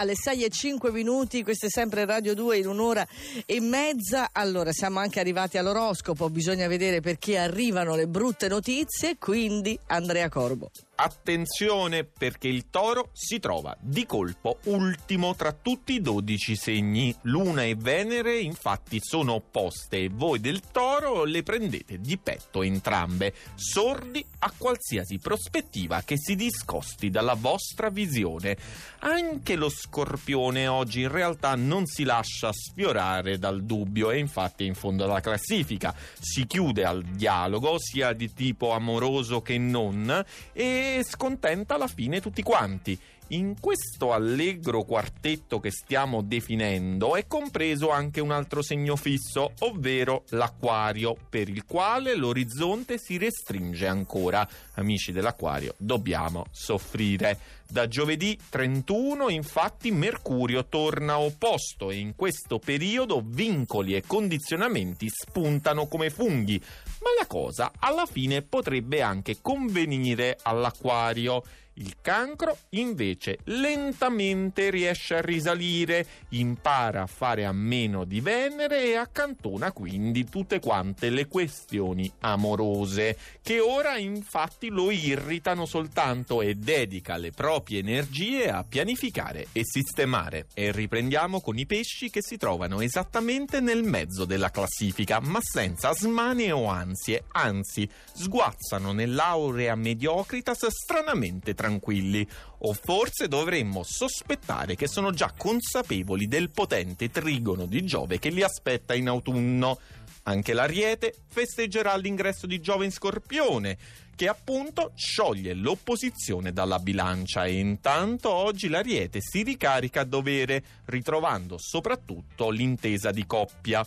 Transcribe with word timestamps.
alle 0.00 0.14
6 0.14 0.44
e 0.44 0.48
5 0.48 0.90
minuti, 0.90 1.42
questo 1.42 1.66
è 1.66 1.68
sempre 1.68 2.06
Radio 2.06 2.34
2 2.34 2.56
in 2.56 2.66
un'ora 2.66 3.06
e 3.44 3.60
mezza. 3.60 4.30
Allora, 4.32 4.72
siamo 4.72 4.98
anche 4.98 5.20
arrivati 5.20 5.58
all'oroscopo, 5.58 6.30
bisogna 6.30 6.66
vedere 6.66 7.00
perché 7.00 7.36
arrivano 7.36 7.94
le 7.94 8.08
brutte 8.08 8.48
notizie, 8.48 9.18
quindi 9.18 9.78
Andrea 9.88 10.30
Corbo. 10.30 10.70
Attenzione 11.02 12.04
perché 12.04 12.48
il 12.48 12.68
toro 12.68 13.08
si 13.14 13.38
trova 13.38 13.74
di 13.80 14.04
colpo 14.04 14.58
ultimo 14.64 15.34
tra 15.34 15.50
tutti 15.50 15.94
i 15.94 16.02
12 16.02 16.56
segni. 16.56 17.16
Luna 17.22 17.62
e 17.62 17.74
Venere 17.74 18.38
infatti 18.38 18.98
sono 19.00 19.32
opposte 19.32 19.96
e 19.96 20.10
voi 20.12 20.40
del 20.40 20.60
toro 20.70 21.24
le 21.24 21.42
prendete 21.42 22.00
di 22.00 22.18
petto 22.18 22.62
entrambe, 22.62 23.32
sordi 23.54 24.22
a 24.40 24.52
qualsiasi 24.54 25.16
prospettiva 25.16 26.02
che 26.02 26.18
si 26.18 26.36
discosti 26.36 27.08
dalla 27.08 27.32
vostra 27.32 27.88
visione. 27.88 28.58
Anche 28.98 29.56
lo 29.56 29.70
scorpione 29.70 30.66
oggi 30.66 31.00
in 31.00 31.10
realtà 31.10 31.54
non 31.54 31.86
si 31.86 32.04
lascia 32.04 32.52
sfiorare 32.52 33.38
dal 33.38 33.62
dubbio 33.62 34.10
e 34.10 34.18
infatti 34.18 34.66
in 34.66 34.74
fondo 34.74 35.04
alla 35.04 35.20
classifica. 35.20 35.94
Si 36.18 36.46
chiude 36.46 36.84
al 36.84 37.02
dialogo 37.02 37.76
sia 37.78 38.12
di 38.12 38.34
tipo 38.34 38.72
amoroso 38.72 39.40
che 39.40 39.56
non 39.56 40.22
e 40.52 40.88
scontenta 41.02 41.74
alla 41.74 41.86
fine 41.86 42.20
tutti 42.20 42.42
quanti. 42.42 42.98
In 43.32 43.60
questo 43.60 44.12
allegro 44.12 44.82
quartetto 44.82 45.60
che 45.60 45.70
stiamo 45.70 46.20
definendo 46.20 47.14
è 47.14 47.28
compreso 47.28 47.90
anche 47.90 48.20
un 48.20 48.32
altro 48.32 48.60
segno 48.60 48.96
fisso, 48.96 49.52
ovvero 49.60 50.24
l'acquario, 50.30 51.16
per 51.28 51.48
il 51.48 51.64
quale 51.64 52.16
l'orizzonte 52.16 52.98
si 52.98 53.18
restringe 53.18 53.86
ancora. 53.86 54.48
Amici 54.74 55.12
dell'acquario, 55.12 55.74
dobbiamo 55.78 56.46
soffrire. 56.50 57.38
Da 57.68 57.86
giovedì 57.86 58.36
31 58.48 59.28
infatti 59.28 59.92
Mercurio 59.92 60.66
torna 60.66 61.20
opposto 61.20 61.92
e 61.92 61.98
in 61.98 62.16
questo 62.16 62.58
periodo 62.58 63.22
vincoli 63.24 63.94
e 63.94 64.02
condizionamenti 64.04 65.08
spuntano 65.08 65.86
come 65.86 66.10
funghi, 66.10 66.60
ma 67.00 67.10
la 67.16 67.28
cosa 67.28 67.70
alla 67.78 68.06
fine 68.06 68.42
potrebbe 68.42 69.02
anche 69.02 69.36
convenire 69.40 70.36
all'acquario. 70.42 71.44
Il 71.74 71.96
cancro 72.02 72.58
invece 72.70 73.38
lentamente 73.44 74.70
riesce 74.70 75.14
a 75.14 75.20
risalire, 75.20 76.06
impara 76.30 77.02
a 77.02 77.06
fare 77.06 77.44
a 77.44 77.52
meno 77.52 78.04
di 78.04 78.20
Venere 78.20 78.84
e 78.84 78.96
accantona 78.96 79.72
quindi 79.72 80.28
tutte 80.28 80.60
quante 80.60 81.10
le 81.10 81.26
questioni 81.26 82.10
amorose, 82.20 83.16
che 83.40 83.60
ora 83.60 83.96
infatti 83.96 84.68
lo 84.68 84.90
irritano 84.90 85.64
soltanto 85.64 86.42
e 86.42 86.54
dedica 86.54 87.16
le 87.16 87.30
proprie 87.30 87.78
energie 87.78 88.50
a 88.50 88.64
pianificare 88.64 89.46
e 89.52 89.62
sistemare. 89.64 90.48
E 90.54 90.72
riprendiamo 90.72 91.40
con 91.40 91.56
i 91.56 91.66
pesci 91.66 92.10
che 92.10 92.20
si 92.22 92.36
trovano 92.36 92.80
esattamente 92.80 93.60
nel 93.60 93.84
mezzo 93.84 94.24
della 94.24 94.50
classifica, 94.50 95.20
ma 95.20 95.38
senza 95.40 95.94
smanie 95.94 96.52
o 96.52 96.66
ansie, 96.66 97.24
anzi 97.32 97.88
sguazzano 98.12 98.92
nell'aurea 98.92 99.74
mediocritas 99.76 100.66
stranamente 100.66 101.54
tranquilli, 101.60 102.26
o 102.60 102.72
forse 102.72 103.28
dovremmo 103.28 103.82
sospettare 103.82 104.76
che 104.76 104.88
sono 104.88 105.10
già 105.10 105.34
consapevoli 105.36 106.26
del 106.26 106.48
potente 106.48 107.10
trigono 107.10 107.66
di 107.66 107.84
Giove 107.84 108.18
che 108.18 108.30
li 108.30 108.42
aspetta 108.42 108.94
in 108.94 109.08
autunno. 109.08 109.78
Anche 110.22 110.54
l'Ariete 110.54 111.14
festeggerà 111.26 111.96
l'ingresso 111.96 112.46
di 112.46 112.60
Giove 112.60 112.86
in 112.86 112.92
Scorpione, 112.92 113.76
che 114.16 114.26
appunto 114.28 114.92
scioglie 114.94 115.52
l'opposizione 115.52 116.52
dalla 116.52 116.78
bilancia 116.78 117.44
e 117.44 117.58
intanto 117.58 118.30
oggi 118.30 118.68
l'Ariete 118.68 119.20
si 119.20 119.42
ricarica 119.42 120.00
a 120.00 120.04
dovere, 120.04 120.62
ritrovando 120.86 121.56
soprattutto 121.58 122.48
l'intesa 122.48 123.10
di 123.10 123.26
coppia. 123.26 123.86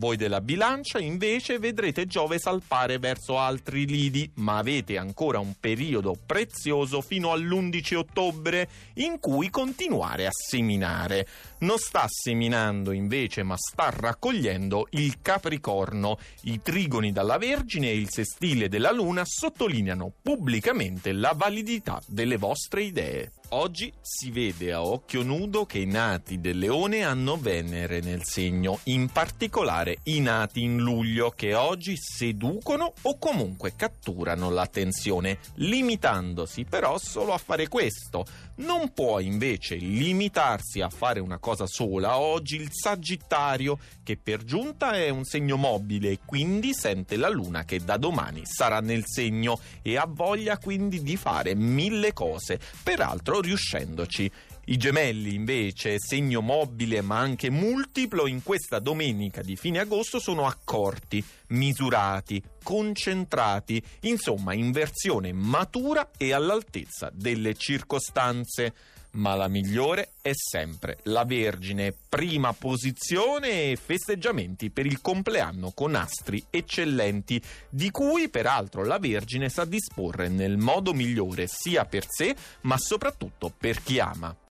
Voi 0.00 0.16
della 0.16 0.40
bilancia 0.40 0.98
invece 0.98 1.58
vedrete 1.58 2.06
Giove 2.06 2.38
salpare 2.38 2.98
verso 2.98 3.38
altri 3.38 3.84
lidi, 3.84 4.30
ma 4.36 4.56
avete 4.56 4.96
ancora 4.96 5.40
un 5.40 5.52
periodo 5.60 6.16
prezioso 6.24 7.02
fino 7.02 7.32
all'11 7.32 7.96
ottobre 7.96 8.68
in 8.94 9.20
cui 9.20 9.50
continuare 9.50 10.24
a 10.24 10.30
seminare. 10.32 11.28
Non 11.58 11.76
sta 11.76 12.06
seminando 12.08 12.92
invece, 12.92 13.42
ma 13.42 13.56
sta 13.58 13.90
raccogliendo 13.94 14.86
il 14.92 15.20
Capricorno. 15.20 16.18
I 16.44 16.62
trigoni 16.62 17.12
dalla 17.12 17.36
Vergine 17.36 17.90
e 17.90 17.98
il 17.98 18.08
sestile 18.08 18.70
della 18.70 18.92
Luna 18.92 19.24
sottolineano 19.26 20.10
pubblicamente 20.22 21.12
la 21.12 21.34
validità 21.36 22.00
delle 22.06 22.38
vostre 22.38 22.84
idee. 22.84 23.32
Oggi 23.52 23.92
si 24.00 24.30
vede 24.30 24.72
a 24.72 24.84
occhio 24.84 25.24
nudo 25.24 25.66
che 25.66 25.80
i 25.80 25.86
nati 25.86 26.40
del 26.40 26.56
leone 26.56 27.02
hanno 27.02 27.36
Venere 27.36 27.98
nel 27.98 28.22
segno, 28.22 28.78
in 28.84 29.08
particolare 29.08 29.98
i 30.04 30.20
nati 30.20 30.62
in 30.62 30.76
luglio 30.78 31.32
che 31.34 31.54
oggi 31.54 31.96
seducono 31.96 32.92
o 33.02 33.18
comunque 33.18 33.74
catturano 33.74 34.50
l'attenzione, 34.50 35.40
limitandosi 35.54 36.64
però 36.64 36.96
solo 36.98 37.32
a 37.32 37.38
fare 37.38 37.66
questo. 37.66 38.24
Non 38.60 38.92
può 38.92 39.18
invece 39.18 39.74
limitarsi 39.74 40.80
a 40.80 40.88
fare 40.88 41.18
una 41.18 41.38
cosa 41.38 41.66
sola 41.66 42.18
oggi 42.18 42.54
il 42.54 42.68
Sagittario, 42.70 43.78
che 44.04 44.16
per 44.16 44.44
giunta 44.44 44.92
è 44.92 45.08
un 45.08 45.24
segno 45.24 45.56
mobile 45.56 46.10
e 46.10 46.18
quindi 46.24 46.72
sente 46.72 47.16
la 47.16 47.28
luna 47.28 47.64
che 47.64 47.80
da 47.80 47.96
domani 47.96 48.42
sarà 48.44 48.80
nel 48.80 49.04
segno 49.06 49.58
e 49.82 49.96
ha 49.96 50.06
voglia 50.06 50.58
quindi 50.58 51.02
di 51.02 51.16
fare 51.16 51.56
mille 51.56 52.12
cose. 52.12 52.60
Peraltro 52.82 53.39
riuscendoci. 53.40 54.30
I 54.66 54.76
gemelli 54.76 55.34
invece, 55.34 55.96
segno 55.98 56.40
mobile 56.40 57.00
ma 57.00 57.18
anche 57.18 57.50
multiplo, 57.50 58.26
in 58.26 58.42
questa 58.42 58.78
domenica 58.78 59.42
di 59.42 59.56
fine 59.56 59.80
agosto 59.80 60.20
sono 60.20 60.46
accorti, 60.46 61.24
misurati, 61.48 62.42
concentrati, 62.62 63.82
insomma 64.02 64.54
in 64.54 64.70
versione 64.70 65.32
matura 65.32 66.10
e 66.16 66.32
all'altezza 66.32 67.10
delle 67.12 67.54
circostanze. 67.54 68.74
Ma 69.12 69.34
la 69.34 69.48
migliore 69.48 70.12
è 70.22 70.30
sempre 70.32 70.98
la 71.04 71.24
Vergine, 71.24 71.92
prima 72.08 72.52
posizione 72.52 73.70
e 73.70 73.76
festeggiamenti 73.76 74.70
per 74.70 74.86
il 74.86 75.00
compleanno 75.00 75.72
con 75.72 75.96
astri 75.96 76.44
eccellenti, 76.48 77.42
di 77.68 77.90
cui 77.90 78.28
peraltro 78.28 78.84
la 78.84 78.98
Vergine 78.98 79.48
sa 79.48 79.64
disporre 79.64 80.28
nel 80.28 80.58
modo 80.58 80.92
migliore 80.92 81.48
sia 81.48 81.84
per 81.86 82.04
sé 82.08 82.36
ma 82.62 82.78
soprattutto 82.78 83.52
per 83.56 83.82
chi 83.82 83.98
ama. 83.98 84.34